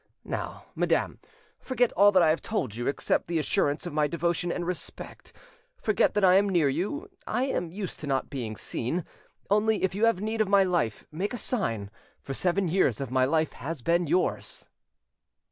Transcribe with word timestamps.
Now, 0.25 0.65
madam, 0.73 1.19
forget 1.59 1.91
all 1.91 2.17
I 2.17 2.29
have 2.29 2.41
told 2.41 2.73
you, 2.73 2.87
except 2.87 3.27
the 3.27 3.37
assurance 3.37 3.85
of 3.85 3.93
my 3.93 4.07
devotion 4.07 4.51
and 4.51 4.65
respect: 4.65 5.31
forget 5.79 6.15
that 6.15 6.23
I 6.23 6.37
am 6.37 6.49
near 6.49 6.67
you; 6.67 7.07
I 7.27 7.43
am 7.43 7.69
used 7.71 7.99
to 7.99 8.07
not 8.07 8.27
being 8.27 8.55
seen: 8.57 9.05
only, 9.51 9.83
if 9.83 9.93
you 9.93 10.05
have 10.05 10.19
need 10.19 10.41
of 10.41 10.49
my 10.49 10.63
life, 10.63 11.05
make 11.11 11.35
a 11.35 11.37
sign; 11.37 11.91
for 12.19 12.33
seven 12.33 12.67
years 12.67 12.99
my 13.11 13.25
life 13.25 13.53
has 13.53 13.83
been 13.83 14.07
yours." 14.07 14.67